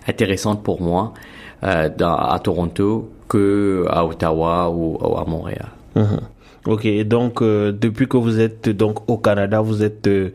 intéressantes 0.10 0.64
pour 0.64 0.82
moi 0.82 1.14
dans, 1.62 2.16
à 2.16 2.40
Toronto 2.40 3.10
que 3.30 3.86
à 3.90 4.06
Ottawa 4.06 4.70
ou, 4.70 4.98
à 5.18 5.24
Montréal. 5.26 5.70
Mhm. 5.96 6.20
Ok, 6.68 6.86
donc 7.06 7.42
euh, 7.42 7.72
depuis 7.72 8.08
que 8.08 8.18
vous 8.18 8.42
êtes 8.42 8.68
donc 8.70 9.10
au 9.10 9.18
Canada, 9.18 9.62
vous 9.62 9.82
êtes 9.82 10.08
euh, 10.08 10.32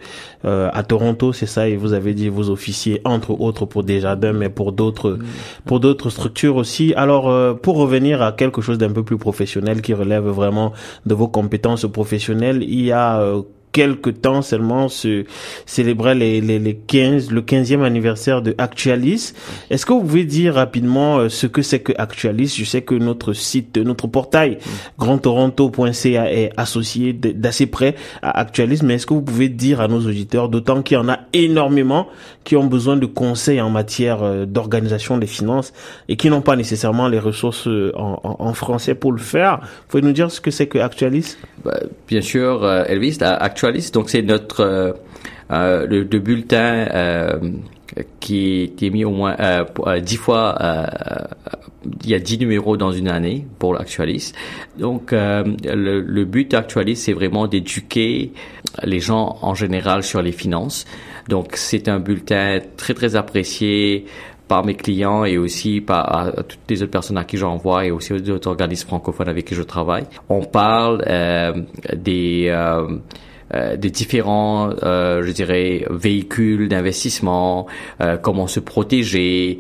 euh, 0.47 0.71
à 0.73 0.83
Toronto, 0.83 1.35
c'est 1.35 1.47
ça, 1.47 1.69
et 1.69 1.77
vous 1.77 1.93
avez 1.93 2.15
dit 2.15 2.31
vos 2.31 2.49
officiers 2.49 3.03
entre 3.05 3.39
autres 3.39 3.67
pour 3.67 3.85
Desjardins, 3.85 4.33
mais 4.33 4.49
pour 4.49 4.73
d'autres 4.73 5.19
pour 5.67 5.81
d'autres 5.81 6.09
structures 6.09 6.57
aussi. 6.57 6.95
Alors 6.97 7.59
pour 7.59 7.77
revenir 7.77 8.23
à 8.23 8.33
quelque 8.33 8.63
chose 8.63 8.79
d'un 8.79 8.91
peu 8.91 9.03
plus 9.03 9.19
professionnel 9.19 9.83
qui 9.83 9.93
relève 9.93 10.25
vraiment 10.25 10.73
de 11.05 11.15
vos 11.15 11.29
compétences 11.29 11.87
professionnelles, 11.87 12.63
il 12.63 12.87
y 12.87 12.93
a 12.93 13.23
quelques 13.75 14.23
temps 14.23 14.41
seulement 14.41 14.89
se 14.89 15.25
célébrait 15.67 16.15
les, 16.15 16.41
les, 16.41 16.61
les 16.61 16.77
15, 16.77 17.33
le 17.33 17.43
15e 17.43 17.83
anniversaire 17.83 18.41
de 18.41 18.55
Actualis. 18.57 19.35
Est-ce 19.69 19.85
que 19.85 19.93
vous 19.93 20.01
pouvez 20.01 20.25
dire 20.25 20.55
rapidement 20.55 21.19
euh, 21.19 21.29
ce 21.29 21.49
que 21.49 21.61
c'est 21.61 21.81
que 21.81 21.93
Actualis? 21.99 22.55
Je 22.57 22.65
sais 22.65 22.83
que 22.83 22.95
notre 22.95 23.33
site, 23.33 23.77
notre 23.77 24.07
portail 24.07 24.59
grandtoronto.ca 24.97 26.33
est 26.33 26.53
associé 26.57 27.13
d'assez 27.13 27.67
près 27.67 27.97
à 28.23 28.39
Actualis, 28.39 28.79
mais 28.85 28.95
est-ce 28.95 29.07
que 29.07 29.15
vous 29.15 29.23
pouvez 29.23 29.49
dire 29.49 29.81
à 29.81 29.89
nos 29.89 30.07
auditeurs, 30.07 30.49
d'autant 30.49 30.81
qu'il 30.83 30.97
y 30.97 31.01
en 31.01 31.09
a 31.09 31.19
énormément 31.33 32.07
qui 32.45 32.55
ont 32.55 32.67
besoin 32.67 32.97
de 32.97 33.07
conseils 33.07 33.61
en 33.61 33.71
matière 33.71 34.23
euh, 34.23 34.47
d'organisation 34.47 35.19
des 35.19 35.27
finances 35.27 35.73
et 36.09 36.17
qui 36.17 36.31
n'ont 36.31 36.43
pas 36.43 36.55
nécessairement 36.55 37.09
les 37.09 37.19
ressources 37.19 37.67
euh, 37.67 37.91
en, 37.97 38.21
en, 38.23 38.55
français 38.55 38.95
pour 38.95 39.11
le 39.11 39.19
faire. 39.19 39.59
Vous 39.63 39.89
pouvez 39.89 40.03
nous 40.05 40.13
dire 40.13 40.31
ce 40.31 40.41
que 40.41 40.53
c'est 40.53 40.69
que 40.69 40.79
Actualis? 40.79 41.37
Bah, 41.65 41.81
Bien 42.07 42.21
sûr, 42.21 42.65
Elvis. 42.87 43.19
Actualis 43.21 43.64
donc 43.73 44.11
c'est 44.11 44.23
notre 44.23 44.61
euh, 44.61 44.93
euh, 45.51 45.87
le, 45.87 46.19
bulletin 46.19 46.87
euh, 46.93 47.39
qui, 48.21 48.73
est 48.81 48.91
mis 48.91 49.05
au 49.05 49.11
moins 49.11 49.37
dix 50.03 50.17
fois. 50.17 50.57
il 52.03 52.11
y 52.11 52.15
a 52.15 52.19
dix 52.19 52.39
numéros 52.39 52.77
dans 52.77 52.93
une 52.93 53.09
année 53.09 53.47
pour 53.59 53.75
l'Actualis. 53.75 54.33
Donc 54.79 55.13
le, 55.13 56.25
but 56.25 56.51
d'Actualis, 56.51 56.97
c'est 56.97 57.13
vraiment 57.13 57.47
d'éduquer 57.47 58.33
les 58.83 59.01
gens 59.01 59.39
en 59.43 59.55
général 59.55 60.03
sur 60.03 60.23
les 60.23 60.33
finances. 60.33 60.87
Donc 61.29 61.53
c'est 61.55 61.89
un 61.89 62.01
bulletin 62.01 62.61
très 62.77 62.95
très 62.95 63.17
apprécié 63.17 64.07
par 64.49 64.65
mes 64.65 64.75
clients 64.75 65.25
et 65.25 65.39
aussi 65.39 65.81
par 65.81 66.33
toutes 66.49 66.59
les 66.69 66.83
autres 66.83 66.91
personnes 66.91 67.17
à 67.17 67.25
qui 67.25 67.37
j'envoie 67.37 67.87
et 67.87 67.91
aussi 67.91 68.13
aux 68.13 68.31
autres 68.31 68.49
organismes 68.49 68.89
francophones 68.89 69.29
avec 69.29 69.47
qui 69.47 69.55
je 69.55 69.63
travaille. 69.63 70.05
On 70.29 70.43
parle 70.43 71.05
des 71.95 72.51
des 73.53 73.91
différents, 73.91 74.71
euh, 74.83 75.23
je 75.23 75.31
dirais, 75.31 75.85
véhicules 75.91 76.69
d'investissement, 76.69 77.67
euh, 78.01 78.17
comment 78.17 78.47
se 78.47 78.61
protéger. 78.61 79.59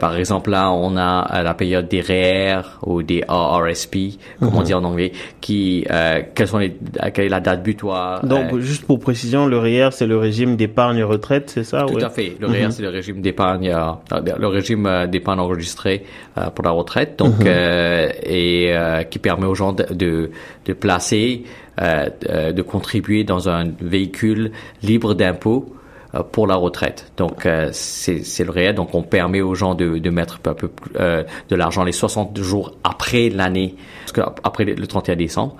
par 0.00 0.16
exemple, 0.16 0.50
là, 0.50 0.70
on 0.70 0.96
a 0.96 1.42
la 1.42 1.54
période 1.54 1.88
des 1.88 2.00
REER 2.00 2.62
ou 2.82 3.02
des 3.02 3.22
RRSP, 3.28 4.18
comme 4.40 4.54
on 4.54 4.60
mhm. 4.60 4.64
dit 4.64 4.74
en 4.74 4.84
anglais, 4.84 5.12
qui, 5.40 5.84
quelles 6.34 6.48
sont 6.48 6.58
les, 6.58 6.76
quelle 7.12 7.26
est 7.26 7.28
la 7.28 7.40
date 7.40 7.62
butoir. 7.62 8.24
Donc, 8.24 8.58
juste 8.58 8.86
pour 8.86 8.98
précision, 8.98 9.46
le 9.46 9.58
REER, 9.58 9.88
c'est 9.92 10.06
le 10.06 10.16
régime 10.16 10.56
d'épargne 10.56 11.02
retraite, 11.02 11.50
c'est 11.50 11.64
ça? 11.64 11.84
Tout 11.86 11.98
à 11.98 12.10
fait. 12.10 12.36
Le 12.40 12.46
REER, 12.46 12.66
mhm. 12.66 12.70
c'est 12.70 12.82
le 12.82 12.88
régime 12.90 13.20
d'épargne, 13.20 13.74
le 14.38 14.46
régime 14.46 15.06
d'épargne 15.08 15.40
enregistré 15.40 16.04
pour 16.54 16.64
la 16.64 16.70
retraite, 16.70 17.18
donc 17.18 17.40
mhm. 17.40 17.46
et 18.24 18.74
qui 19.10 19.18
permet 19.18 19.46
aux 19.46 19.54
gens 19.54 19.72
de, 19.72 19.84
de, 19.92 20.30
de 20.64 20.72
placer 20.72 21.44
euh, 21.80 22.08
euh, 22.30 22.52
de 22.52 22.62
contribuer 22.62 23.22
dans 23.22 23.50
un 23.50 23.64
véhicule 23.80 24.52
libre 24.82 25.12
d'impôts 25.12 25.74
euh, 26.14 26.22
pour 26.22 26.46
la 26.46 26.54
retraite. 26.54 27.12
Donc 27.18 27.46
c'est 27.72 28.44
le 28.44 28.50
réel. 28.50 28.74
Donc 28.74 28.94
on 28.94 29.02
permet 29.02 29.42
aux 29.42 29.54
gens 29.54 29.74
de, 29.74 29.98
de 29.98 30.10
mettre 30.10 30.40
un 30.46 30.54
peu 30.54 30.70
de 30.98 31.56
l'argent 31.56 31.84
les 31.84 31.92
60 31.92 32.38
jours 32.40 32.74
après 32.82 33.28
l'année, 33.28 33.74
après 34.42 34.64
le 34.64 34.86
31 34.86 35.16
décembre, 35.16 35.56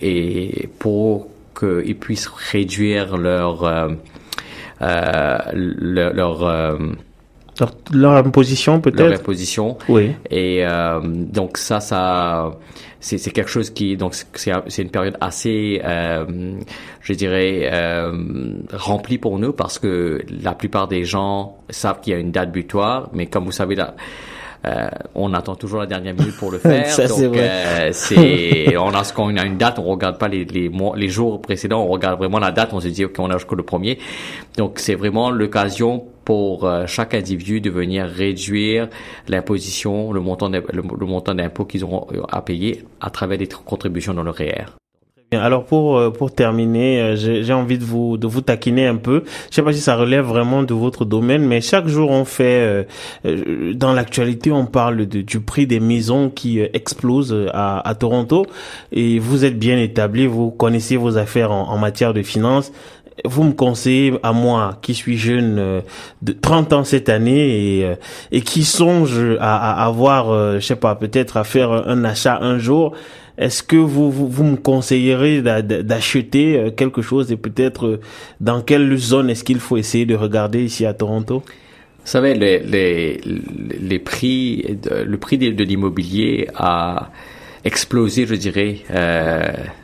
et 0.00 0.68
pour 0.80 1.28
qu'ils 1.56 1.96
puissent 1.96 2.26
réduire 2.26 3.16
leur 3.16 3.88
leur, 4.80 6.12
leur 6.12 6.78
leur, 7.92 8.12
imposition 8.16 8.80
peut-être? 8.80 9.00
Leur 9.00 9.12
imposition. 9.20 9.76
Oui. 9.88 10.12
Et 10.30 10.64
euh, 10.64 11.00
donc 11.02 11.58
ça, 11.58 11.80
ça, 11.80 12.52
c'est, 13.00 13.18
c'est 13.18 13.30
quelque 13.30 13.50
chose 13.50 13.70
qui, 13.70 13.96
donc 13.96 14.14
c'est, 14.14 14.52
c'est 14.68 14.82
une 14.82 14.90
période 14.90 15.16
assez, 15.20 15.80
euh, 15.84 16.24
je 17.00 17.12
dirais, 17.12 17.68
euh, 17.72 18.12
remplie 18.72 19.18
pour 19.18 19.38
nous 19.38 19.52
parce 19.52 19.78
que 19.78 20.22
la 20.42 20.54
plupart 20.54 20.88
des 20.88 21.04
gens 21.04 21.58
savent 21.70 22.00
qu'il 22.00 22.12
y 22.12 22.16
a 22.16 22.18
une 22.18 22.32
date 22.32 22.50
butoir, 22.50 23.10
mais 23.12 23.26
comme 23.26 23.44
vous 23.44 23.52
savez 23.52 23.74
là. 23.74 23.94
Euh, 24.66 24.88
on 25.14 25.34
attend 25.34 25.56
toujours 25.56 25.80
la 25.80 25.86
dernière 25.86 26.14
minute 26.14 26.36
pour 26.38 26.50
le 26.50 26.58
faire. 26.60 26.86
ça, 26.86 27.06
donc, 27.06 27.18
c'est, 27.18 27.26
vrai. 27.26 27.50
Euh, 27.50 27.90
c'est, 27.92 28.76
on 28.78 28.94
a 28.94 29.04
ce 29.04 29.12
qu'on 29.12 29.36
a 29.36 29.44
une 29.44 29.58
date, 29.58 29.78
on 29.78 29.82
regarde 29.82 30.16
pas 30.16 30.28
les, 30.28 30.46
les 30.46 30.70
mois, 30.70 30.96
les 30.96 31.08
jours 31.08 31.42
précédents, 31.42 31.82
on 31.82 31.88
regarde 31.88 32.18
vraiment 32.18 32.38
la 32.38 32.50
date, 32.50 32.72
on 32.72 32.80
se 32.80 32.88
dit 32.88 33.04
ok, 33.04 33.16
on 33.18 33.28
a 33.28 33.36
jusqu'au 33.36 33.56
le 33.56 33.62
premier. 33.62 33.98
Donc 34.56 34.78
c'est 34.78 34.94
vraiment 34.94 35.30
l'occasion 35.30 36.06
pour 36.24 36.64
euh, 36.64 36.86
chaque 36.86 37.14
individu 37.14 37.60
de 37.60 37.70
venir 37.70 38.06
réduire 38.06 38.88
l'imposition, 39.28 40.12
le 40.12 40.20
montant 40.20 40.50
montant 41.00 41.34
d'impôt 41.34 41.64
qu'ils 41.64 41.84
auront 41.84 42.06
euh, 42.12 42.22
à 42.30 42.42
payer 42.42 42.84
à 43.00 43.10
travers 43.10 43.38
des 43.38 43.46
contributions 43.46 44.14
dans 44.14 44.22
le 44.22 44.30
REER. 44.30 44.66
Alors 45.32 45.64
pour 45.64 45.98
euh, 45.98 46.10
pour 46.10 46.32
terminer, 46.32 47.14
j'ai 47.16 47.52
envie 47.52 47.76
de 47.76 47.84
vous 47.84 48.16
de 48.18 48.26
vous 48.28 48.40
taquiner 48.40 48.86
un 48.86 48.94
peu. 48.94 49.24
Je 49.50 49.56
sais 49.56 49.62
pas 49.62 49.72
si 49.72 49.80
ça 49.80 49.96
relève 49.96 50.24
vraiment 50.24 50.62
de 50.62 50.74
votre 50.74 51.04
domaine, 51.04 51.44
mais 51.44 51.60
chaque 51.60 51.88
jour 51.88 52.10
on 52.10 52.24
fait 52.24 52.86
dans 53.24 53.92
l'actualité 53.92 54.52
on 54.52 54.66
parle 54.66 55.06
de, 55.06 55.22
du 55.22 55.40
prix 55.40 55.66
des 55.66 55.80
maisons 55.80 56.30
qui 56.30 56.60
explose 56.60 57.34
à, 57.52 57.86
à 57.86 57.94
Toronto 57.96 58.46
et 58.92 59.18
vous 59.18 59.44
êtes 59.44 59.58
bien 59.58 59.76
établi, 59.78 60.26
vous 60.26 60.52
connaissez 60.52 60.96
vos 60.96 61.18
affaires 61.18 61.50
en, 61.50 61.68
en 61.68 61.78
matière 61.78 62.14
de 62.14 62.22
finances 62.22 62.70
vous 63.24 63.44
me 63.44 63.52
conseillez 63.52 64.14
à 64.22 64.32
moi 64.32 64.78
qui 64.82 64.94
suis 64.94 65.16
jeune 65.16 65.58
euh, 65.58 65.80
de 66.22 66.32
30 66.32 66.72
ans 66.72 66.84
cette 66.84 67.08
année 67.08 67.78
et, 67.78 67.84
euh, 67.84 68.40
qui 68.40 68.64
songe 68.64 69.20
à, 69.40 69.84
avoir, 69.84 70.30
euh, 70.30 70.58
je 70.58 70.66
sais 70.66 70.76
pas, 70.76 70.94
peut-être 70.94 71.36
à 71.36 71.44
faire 71.44 71.70
un 71.70 72.04
achat 72.04 72.38
un 72.40 72.58
jour. 72.58 72.94
Est-ce 73.38 73.62
que 73.62 73.76
vous, 73.76 74.10
vous, 74.10 74.44
me 74.44 74.56
conseillerez 74.56 75.42
d'acheter 75.42 76.72
quelque 76.76 77.02
chose 77.02 77.32
et 77.32 77.36
peut-être 77.36 77.98
dans 78.40 78.62
quelle 78.62 78.96
zone 78.96 79.28
est-ce 79.28 79.42
qu'il 79.42 79.58
faut 79.58 79.76
essayer 79.76 80.06
de 80.06 80.14
regarder 80.14 80.62
ici 80.62 80.86
à 80.86 80.94
Toronto? 80.94 81.42
Vous 81.44 82.10
savez, 82.10 82.34
les, 82.34 82.60
les, 82.60 83.20
les 83.80 83.98
prix, 83.98 84.78
le 85.04 85.16
prix 85.16 85.38
de, 85.38 85.64
l'immobilier 85.64 86.46
a 86.54 87.10
explosé, 87.64 88.24
je 88.24 88.36
dirais, 88.36 88.76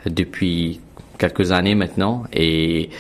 depuis 0.06 0.78
quelques 1.20 1.52
années 1.52 1.76
maintenant 1.76 2.24
et 2.32 2.90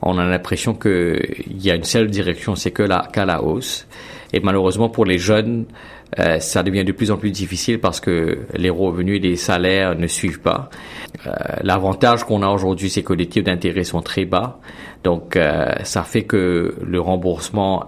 on 0.00 0.18
a 0.18 0.24
l'impression 0.24 0.74
qu'il 0.74 1.62
y 1.62 1.70
a 1.70 1.74
une 1.74 1.84
seule 1.84 2.08
direction, 2.10 2.54
c'est 2.54 2.70
que 2.70 2.82
la, 2.82 3.08
qu'à 3.12 3.24
la 3.24 3.42
hausse. 3.42 3.86
Et 4.32 4.40
malheureusement 4.40 4.88
pour 4.88 5.04
les 5.04 5.18
jeunes, 5.18 5.64
euh, 6.18 6.38
ça 6.38 6.62
devient 6.62 6.84
de 6.84 6.92
plus 6.92 7.10
en 7.10 7.16
plus 7.16 7.30
difficile 7.30 7.80
parce 7.80 8.00
que 8.00 8.38
les 8.54 8.70
revenus 8.70 9.16
et 9.16 9.28
les 9.28 9.36
salaires 9.36 9.96
ne 9.96 10.06
suivent 10.06 10.40
pas. 10.40 10.70
Euh, 11.26 11.30
l'avantage 11.62 12.24
qu'on 12.24 12.42
a 12.42 12.48
aujourd'hui, 12.48 12.90
c'est 12.90 13.02
que 13.02 13.14
les 13.14 13.26
taux 13.26 13.40
d'intérêt 13.40 13.84
sont 13.84 14.02
très 14.02 14.24
bas. 14.24 14.60
Donc, 15.02 15.36
euh, 15.36 15.72
ça 15.82 16.02
fait 16.02 16.24
que 16.24 16.74
le 16.84 17.00
remboursement 17.00 17.86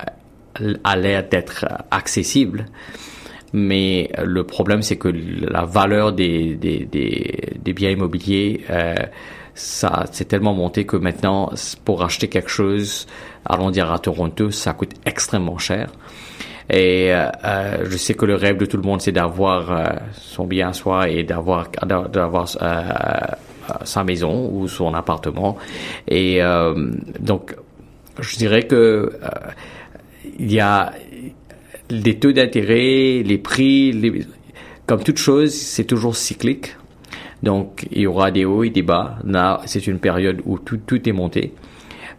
a 0.85 0.97
l'air 0.97 1.29
d'être 1.29 1.67
accessible. 1.91 2.67
Mais 3.53 4.11
le 4.23 4.43
problème, 4.45 4.83
c'est 4.83 4.97
que 4.97 5.09
la 5.09 5.65
valeur 5.65 6.13
des, 6.13 6.57
des, 6.57 6.85
des, 6.85 7.59
des 7.63 7.73
biens 7.73 7.91
immobiliers 7.91 8.63
ça 9.57 10.05
c'est 10.13 10.27
tellement 10.27 10.55
monté 10.55 10.85
que 10.85 10.97
maintenant 10.97 11.51
pour 11.85 12.05
acheter 12.05 12.29
quelque 12.29 12.51
chose 12.51 13.07
allons 13.45 13.71
dire 13.71 13.91
à 13.91 13.99
Toronto 13.99 14.51
ça 14.51 14.75
coûte 14.75 14.93
extrêmement 15.05 15.59
cher. 15.59 15.89
Et 16.69 17.15
euh, 17.15 17.29
euh, 17.45 17.85
je 17.89 17.97
sais 17.97 18.15
que 18.15 18.27
le 18.27 18.35
rêve 18.35 18.59
de 18.59 18.67
tout 18.67 18.77
le 18.77 18.83
monde 18.83 19.01
c'est 19.01 19.13
d'avoir 19.13 19.71
euh, 19.71 19.85
son 20.13 20.47
bien 20.47 20.71
à 20.71 20.73
soi 20.73 21.09
et 21.09 21.23
d'avoir 21.23 21.69
d'avoir 21.87 22.49
sa 22.49 24.05
maison 24.05 24.51
ou 24.53 24.69
son 24.69 24.93
appartement. 24.95 25.57
Et 26.09 26.41
donc 27.21 27.57
je 28.21 28.37
dirais 28.37 28.67
que 28.67 29.13
il 30.39 30.53
y 30.53 30.61
a 30.61 30.93
les 31.89 32.19
taux 32.19 32.33
d'intérêt 32.33 33.23
les 33.25 33.39
prix 33.39 33.93
les, 33.93 34.27
comme 34.87 35.03
toute 35.05 35.19
chose 35.19 35.55
c'est 35.55 35.85
toujours 35.85 36.17
cyclique 36.17 36.75
donc, 37.43 37.87
il 37.91 38.03
y 38.03 38.07
aura 38.07 38.31
des 38.31 38.45
hauts 38.45 38.65
et 38.65 38.71
des 38.71 38.83
bas. 38.83 39.19
Là, 39.25 39.61
c'est 39.67 39.87
une 39.87 39.99
période 39.99 40.41
où 40.45 40.59
tout, 40.59 40.79
tout 40.79 41.09
est 41.09 41.13
monté. 41.13 41.53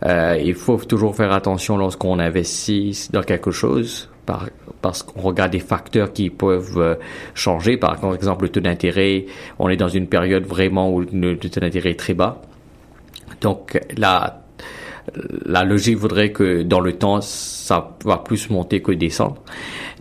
Euh, 0.05 0.39
il 0.43 0.53
faut 0.53 0.77
toujours 0.77 1.15
faire 1.15 1.31
attention 1.31 1.77
lorsqu'on 1.77 2.19
investit 2.19 3.09
dans 3.11 3.23
quelque 3.23 3.49
chose, 3.49 4.09
par, 4.25 4.47
parce 4.81 5.01
qu'on 5.01 5.21
regarde 5.21 5.51
des 5.51 5.59
facteurs 5.59 6.13
qui 6.13 6.29
peuvent 6.29 6.77
euh, 6.77 6.95
changer. 7.33 7.77
Par 7.77 8.13
exemple, 8.13 8.43
le 8.43 8.49
taux 8.49 8.59
d'intérêt, 8.59 9.25
on 9.57 9.69
est 9.69 9.77
dans 9.77 9.87
une 9.87 10.07
période 10.07 10.45
vraiment 10.45 10.93
où 10.93 11.01
le 11.01 11.37
taux 11.37 11.59
d'intérêt 11.59 11.91
est 11.91 11.99
très 11.99 12.13
bas. 12.13 12.41
Donc, 13.41 13.79
la, 13.97 14.46
la 15.45 15.63
logique 15.63 15.97
voudrait 15.97 16.31
que 16.31 16.63
dans 16.63 16.79
le 16.79 16.93
temps, 16.93 17.21
ça 17.21 17.95
va 18.05 18.17
plus 18.17 18.49
monter 18.49 18.81
que 18.81 18.91
descendre. 18.91 19.41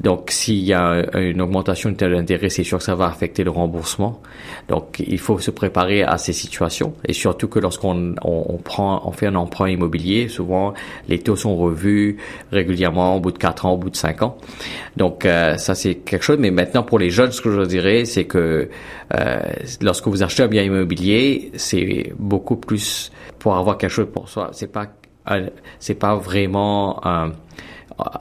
Donc, 0.00 0.30
s'il 0.30 0.62
y 0.62 0.72
a 0.72 1.04
une 1.14 1.40
augmentation 1.40 1.90
de 1.90 1.96
taux 1.96 2.08
d'intérêt, 2.08 2.48
c'est 2.48 2.64
sûr 2.64 2.78
que 2.78 2.84
ça 2.84 2.94
va 2.94 3.06
affecter 3.06 3.44
le 3.44 3.50
remboursement. 3.50 4.20
Donc, 4.68 5.02
il 5.04 5.18
faut 5.18 5.38
se 5.38 5.50
préparer 5.50 6.02
à 6.02 6.18
ces 6.18 6.32
situations. 6.32 6.92
Et 7.06 7.12
surtout 7.12 7.48
que 7.48 7.58
lorsqu'on 7.58 8.14
on, 8.22 8.58
prend, 8.58 9.02
on 9.06 9.12
fait 9.12 9.26
un 9.26 9.36
emprunt 9.36 9.68
immobilier, 9.68 10.28
souvent 10.28 10.74
les 11.08 11.18
taux 11.18 11.36
sont 11.36 11.56
revus 11.56 12.18
régulièrement 12.52 13.16
au 13.16 13.20
bout 13.20 13.32
de 13.32 13.38
4 13.38 13.66
ans, 13.66 13.72
au 13.72 13.78
bout 13.78 13.90
de 13.90 13.96
5 13.96 14.22
ans. 14.22 14.36
Donc, 14.96 15.24
euh, 15.24 15.56
ça 15.56 15.74
c'est 15.74 15.94
quelque 15.94 16.24
chose. 16.24 16.38
Mais 16.38 16.50
maintenant, 16.50 16.82
pour 16.82 16.98
les 16.98 17.10
jeunes, 17.10 17.32
ce 17.32 17.40
que 17.40 17.52
je 17.52 17.62
dirais, 17.62 18.04
c'est 18.04 18.24
que 18.24 18.68
euh, 19.14 19.40
lorsque 19.80 20.08
vous 20.08 20.22
achetez 20.22 20.42
un 20.42 20.48
bien 20.48 20.62
immobilier, 20.62 21.52
c'est 21.56 22.12
beaucoup 22.18 22.56
plus 22.56 23.10
pour 23.46 23.54
avoir 23.54 23.78
quelque 23.78 23.92
chose 23.92 24.08
pour 24.12 24.28
soi. 24.28 24.50
C'est 24.50 24.72
pas 24.72 24.86
c'est 25.78 25.94
pas 25.94 26.16
vraiment 26.16 27.00
euh, 27.06 27.28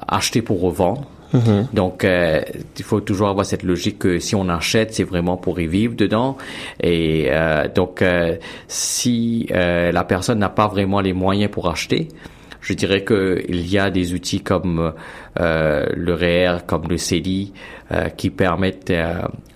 acheter 0.08 0.44
pour 0.44 0.62
revendre. 0.62 1.08
Mm-hmm. 1.34 1.74
Donc, 1.74 2.04
euh, 2.04 2.44
il 2.78 2.84
faut 2.84 3.02
toujours 3.02 3.30
avoir 3.30 3.44
cette 3.44 3.64
logique 3.64 3.98
que 3.98 4.20
si 4.20 4.36
on 4.36 4.48
achète, 4.50 4.94
c'est 4.94 5.04
vraiment 5.04 5.36
pour 5.36 5.60
y 5.60 5.66
vivre 5.66 5.96
dedans. 5.96 6.38
Et 6.80 7.26
euh, 7.30 7.68
donc, 7.68 8.04
euh, 8.04 8.36
si 8.68 9.48
la 9.50 10.04
personne 10.04 10.38
n'a 10.38 10.50
pas 10.50 10.68
vraiment 10.68 11.02
les 11.02 11.14
moyens 11.14 11.50
pour 11.50 11.72
acheter, 11.72 12.10
je 12.66 12.74
dirais 12.74 13.06
qu'il 13.06 13.68
y 13.68 13.78
a 13.78 13.92
des 13.92 14.14
outils 14.14 14.42
comme 14.42 14.94
le 15.38 16.14
REER, 16.14 16.66
comme 16.66 16.88
le 16.90 16.98
CELI, 16.98 17.54
qui 18.18 18.32
permettent 18.32 18.92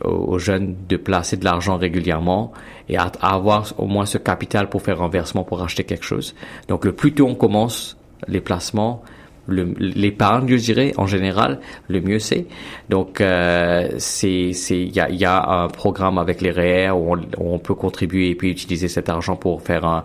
aux 0.03 0.37
jeunes 0.37 0.75
de 0.87 0.95
placer 0.95 1.35
de 1.35 1.43
l'argent 1.43 1.77
régulièrement 1.77 2.53
et 2.87 2.97
à, 2.97 3.11
avoir 3.21 3.73
au 3.77 3.87
moins 3.87 4.05
ce 4.05 4.19
capital 4.19 4.69
pour 4.69 4.83
faire 4.83 5.01
un 5.01 5.09
versement 5.09 5.43
pour 5.43 5.63
acheter 5.63 5.83
quelque 5.83 6.05
chose. 6.05 6.35
Donc, 6.67 6.85
le 6.85 6.91
plus 6.91 7.13
tôt 7.13 7.27
on 7.27 7.35
commence 7.35 7.97
les 8.27 8.41
placements, 8.41 9.03
l'épargne, 9.49 10.47
je 10.47 10.55
dirais, 10.55 10.93
en 10.97 11.05
général, 11.05 11.59
le 11.87 12.01
mieux 12.01 12.19
c'est. 12.19 12.45
Donc, 12.89 13.21
euh, 13.21 13.89
c'est, 13.97 14.51
il 14.69 14.95
y 14.95 14.99
a, 14.99 15.09
y 15.09 15.25
a 15.25 15.63
un 15.63 15.67
programme 15.67 16.17
avec 16.17 16.41
les 16.41 16.51
REER 16.51 16.91
où 16.91 17.15
on, 17.37 17.59
peut 17.59 17.75
contribuer 17.75 18.29
et 18.29 18.35
puis 18.35 18.49
utiliser 18.49 18.87
cet 18.87 19.09
argent 19.09 19.35
pour 19.35 19.61
faire 19.61 19.85
un, 19.85 20.03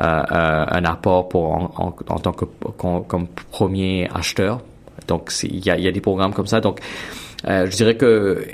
euh, 0.00 0.22
un 0.68 0.84
apport 0.84 1.28
pour 1.28 1.52
en, 1.52 1.94
en, 2.08 2.18
tant 2.18 2.32
que 2.32 2.44
comme, 2.76 3.26
premier 3.50 4.08
acheteur. 4.14 4.60
Donc, 5.08 5.30
il 5.42 5.64
y 5.64 5.70
a, 5.70 5.78
y 5.78 5.88
a 5.88 5.92
des 5.92 6.00
programmes 6.00 6.32
comme 6.32 6.46
ça. 6.46 6.60
Donc, 6.60 6.80
euh, 7.46 7.66
je 7.66 7.76
dirais 7.76 7.96
que 7.96 8.44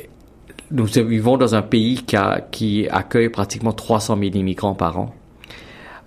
nous 0.71 0.87
vivons 0.87 1.37
dans 1.37 1.55
un 1.55 1.63
pays 1.63 2.03
qui, 2.05 2.17
a, 2.17 2.41
qui 2.41 2.89
accueille 2.91 3.29
pratiquement 3.29 3.73
300 3.73 4.17
000 4.19 4.31
immigrants 4.35 4.75
par 4.75 4.99
an. 4.99 5.15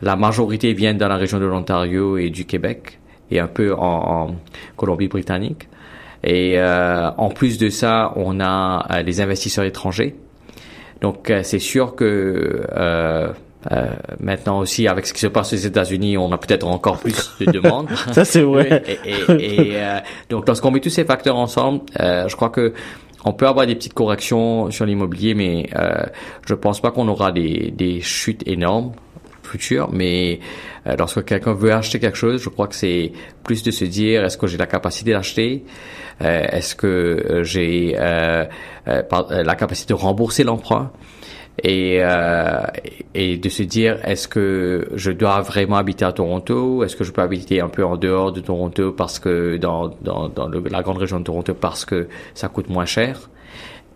La 0.02 0.16
majorité 0.16 0.74
viennent 0.74 0.98
dans 0.98 1.08
la 1.08 1.16
région 1.16 1.40
de 1.40 1.46
l'Ontario 1.46 2.18
et 2.18 2.30
du 2.30 2.46
Québec 2.46 3.00
et 3.32 3.40
un 3.40 3.48
peu 3.48 3.74
en, 3.74 4.36
Colombie-Britannique. 4.78 5.68
Et 6.24 6.58
euh, 6.58 7.12
en 7.18 7.30
plus 7.30 7.58
de 7.58 7.70
ça, 7.70 8.14
on 8.16 8.40
a 8.40 8.86
euh, 8.92 9.02
les 9.04 9.22
investisseurs 9.22 9.66
étrangers. 9.66 10.16
Donc 11.02 11.30
euh, 11.30 11.42
c'est 11.44 11.60
sûr 11.60 11.96
que 11.96 12.64
euh, 12.76 13.32
maintenant 14.20 14.60
aussi, 14.60 14.88
avec 14.88 15.06
ce 15.06 15.14
qui 15.14 15.20
se 15.20 15.28
passe 15.28 15.54
aux 15.54 15.58
États-Unis, 15.58 16.18
on 16.18 16.32
a 16.32 16.38
peut-être 16.38 16.68
encore 16.68 17.00
plus 17.00 17.32
de 17.40 17.46
demandes. 17.52 17.90
Ça 18.12 18.26
c'est 18.26 18.42
vrai. 18.42 18.84
et, 19.06 19.34
et, 19.34 19.74
et 19.74 19.80
donc 20.30 20.48
lorsqu'on 20.48 20.72
met 20.72 20.80
tous 20.80 20.90
ces 20.90 21.06
facteurs 21.06 21.36
ensemble, 21.36 21.82
je 21.98 22.36
crois 22.36 22.50
que 22.50 22.74
on 23.28 23.34
peut 23.34 23.48
avoir 23.48 23.66
des 23.66 23.74
petites 23.74 23.96
corrections 23.96 24.70
sur 24.70 24.86
l'immobilier, 24.86 25.34
mais 25.34 25.70
je 26.48 26.54
pense 26.54 26.80
pas 26.80 26.92
qu'on 26.92 27.08
aura 27.08 27.32
des, 27.32 27.74
des 27.76 28.02
chutes 28.02 28.48
énormes 28.48 28.92
futur, 29.46 29.90
mais 29.92 30.40
euh, 30.88 30.96
lorsque 30.98 31.24
quelqu'un 31.26 31.54
veut 31.54 31.74
acheter 31.74 32.00
quelque 32.00 32.18
chose, 32.18 32.42
je 32.42 32.50
crois 32.50 32.68
que 32.68 32.76
c'est 32.76 33.12
plus 33.44 33.64
de 33.64 33.72
se 33.72 33.86
dire 33.86 34.24
est-ce 34.24 34.38
que 34.38 34.48
j'ai 34.48 34.58
la 34.58 34.68
capacité 34.68 35.12
d'acheter, 35.12 35.64
euh, 36.22 36.46
est-ce 36.52 36.76
que 36.76 36.88
euh, 36.88 37.44
j'ai 37.44 37.94
la 37.96 39.56
capacité 39.56 39.94
de 39.94 40.00
rembourser 40.00 40.44
l'emprunt? 40.44 40.92
Et 41.64 42.02
de 42.02 43.50
se 43.50 43.64
dire 43.64 43.98
est-ce 44.04 44.28
que 44.28 44.90
je 44.94 45.12
dois 45.12 45.40
vraiment 45.40 45.78
habiter 45.78 46.04
à 46.04 46.12
Toronto, 46.12 46.84
est-ce 46.84 46.98
que 46.98 47.06
je 47.06 47.14
peux 47.14 47.22
habiter 47.22 47.62
un 47.62 47.70
peu 47.70 47.86
en 47.86 47.96
dehors 47.96 48.34
de 48.34 48.42
Toronto 48.42 48.92
parce 48.92 49.20
que 49.20 49.56
dans 49.56 49.96
la 50.04 50.82
grande 50.82 50.98
région 50.98 51.20
de 51.20 51.24
Toronto 51.24 51.54
parce 51.54 51.86
que 51.86 52.10
ça 52.34 52.50
coûte 52.50 52.68
moins 52.68 52.86
cher? 52.86 53.30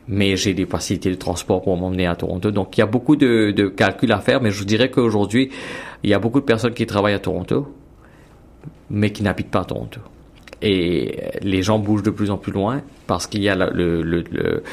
Mais 0.10 0.36
j'ai 0.36 0.56
des 0.56 0.66
facilités 0.66 1.12
de 1.12 1.16
transport 1.16 1.62
pour 1.62 1.78
m'emmener 1.78 2.08
à 2.08 2.16
Toronto. 2.16 2.50
Donc 2.50 2.75
il 2.78 2.82
y 2.82 2.84
a 2.84 2.88
beaucoup 2.88 3.16
de, 3.16 3.51
de 3.51 3.68
calculs 3.68 4.12
à 4.12 4.20
faire, 4.20 4.42
mais 4.42 4.50
je 4.50 4.63
dirais 4.63 4.89
qu'aujourd'hui, 4.89 5.51
il 6.04 6.10
y 6.10 6.13
a 6.16 6.20
beaucoup 6.20 6.39
de 6.39 6.46
personnes 6.46 6.74
qui 6.74 6.88
travaillent 6.88 7.13
à 7.13 7.20
Toronto, 7.20 7.72
mais 8.89 9.12
qui 9.12 9.22
n'habitent 9.22 9.51
pas 9.51 9.62
à 9.62 9.66
Toronto. 9.66 10.01
Et 10.62 11.22
les 11.42 11.62
gens 11.62 11.80
bougent 11.80 12.04
de 12.04 12.10
plus 12.10 12.32
en 12.32 12.38
plus 12.38 12.51
loin 12.51 12.82
parce 13.08 13.28
qu'il 13.28 13.41
y 13.41 13.50
a 13.50 13.56
le, 13.56 14.02
le, 14.02 14.24
le, 14.30 14.63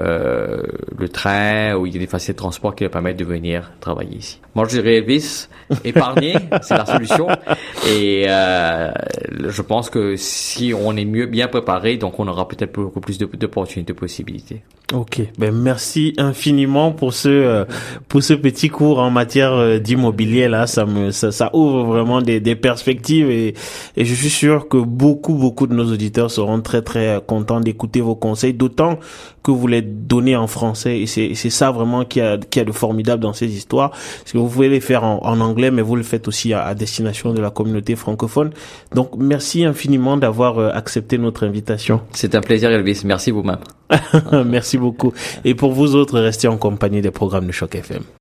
euh, 0.00 0.62
le, 0.98 1.08
train 1.08 1.74
ou 1.76 1.86
il 1.86 1.94
y 1.94 1.96
a 1.96 2.00
des 2.00 2.08
facilités 2.08 2.32
de 2.32 2.38
transport 2.38 2.74
qui 2.74 2.82
leur 2.82 2.90
permettent 2.90 3.18
de 3.18 3.24
venir 3.24 3.70
travailler 3.80 4.16
ici. 4.16 4.40
Moi, 4.56 4.66
je 4.68 4.80
dirais 4.80 4.96
Elvis, 4.96 5.48
épargner, 5.84 6.34
c'est 6.62 6.76
la 6.76 6.84
solution. 6.84 7.28
Et 7.88 8.26
euh, 8.28 8.90
je 9.48 9.62
pense 9.62 9.88
que 9.88 10.16
si 10.16 10.74
on 10.74 10.96
est 10.96 11.04
mieux 11.04 11.26
bien 11.26 11.46
préparé, 11.46 11.96
donc 11.96 12.18
on 12.18 12.26
aura 12.26 12.48
peut-être 12.48 12.72
beaucoup 12.72 13.00
plus 13.00 13.16
d'opportunités, 13.18 13.92
de 13.92 13.98
possibilités. 13.98 14.62
Ok, 14.94 15.20
ben 15.36 15.52
merci 15.52 16.14
infiniment 16.16 16.92
pour 16.92 17.12
ce 17.12 17.28
euh, 17.28 17.64
pour 18.06 18.22
ce 18.22 18.34
petit 18.34 18.68
cours 18.68 19.00
en 19.00 19.10
matière 19.10 19.52
euh, 19.52 19.80
d'immobilier 19.80 20.46
là, 20.46 20.68
ça 20.68 20.86
me 20.86 21.10
ça, 21.10 21.32
ça 21.32 21.50
ouvre 21.54 21.82
vraiment 21.82 22.22
des, 22.22 22.38
des 22.38 22.54
perspectives 22.54 23.28
et, 23.28 23.54
et 23.96 24.04
je 24.04 24.14
suis 24.14 24.30
sûr 24.30 24.68
que 24.68 24.76
beaucoup 24.76 25.34
beaucoup 25.34 25.66
de 25.66 25.74
nos 25.74 25.92
auditeurs 25.92 26.30
seront 26.30 26.60
très 26.60 26.82
très 26.82 27.20
contents 27.26 27.58
d'écouter 27.58 28.00
vos 28.00 28.14
conseils, 28.14 28.54
d'autant 28.54 29.00
que 29.46 29.52
vous 29.52 29.68
les 29.68 29.80
donnez 29.80 30.34
en 30.34 30.48
français 30.48 30.98
et 31.00 31.06
c'est 31.06 31.50
ça 31.50 31.70
vraiment 31.70 32.04
qui 32.04 32.20
a, 32.20 32.36
qui 32.36 32.58
a 32.58 32.64
de 32.64 32.72
formidable 32.72 33.22
dans 33.22 33.32
ces 33.32 33.46
histoires. 33.46 33.90
Parce 33.90 34.32
que 34.32 34.38
vous 34.38 34.48
pouvez 34.48 34.68
les 34.68 34.80
faire 34.80 35.04
en, 35.04 35.40
anglais, 35.40 35.70
mais 35.70 35.82
vous 35.82 35.94
le 35.94 36.02
faites 36.02 36.26
aussi 36.26 36.52
à, 36.52 36.74
destination 36.74 37.32
de 37.32 37.40
la 37.40 37.50
communauté 37.50 37.94
francophone. 37.94 38.50
Donc 38.92 39.10
merci 39.16 39.64
infiniment 39.64 40.16
d'avoir 40.16 40.58
euh, 40.58 40.70
accepté 40.74 41.16
notre 41.16 41.46
invitation. 41.46 42.00
C'est 42.10 42.34
un 42.34 42.40
plaisir 42.40 42.72
Elvis, 42.72 43.02
merci 43.04 43.30
vous-même. 43.36 43.58
Merci 44.76 44.78
beaucoup. 44.78 45.12
Et 45.44 45.54
pour 45.54 45.72
vous 45.72 45.94
autres, 45.94 46.20
restez 46.20 46.48
en 46.48 46.56
compagnie 46.56 47.00
des 47.02 47.10
programmes 47.10 47.46
de 47.46 47.52
Choc 47.52 47.74
FM. 47.74 48.02